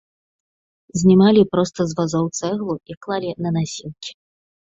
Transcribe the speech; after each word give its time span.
Знімалі 1.01 1.41
проста 1.55 1.79
з 1.91 1.99
вазоў 1.99 2.25
цэглу 2.41 2.73
і 2.93 2.99
клалі 3.07 3.31
на 3.45 3.49
насілкі. 3.61 4.11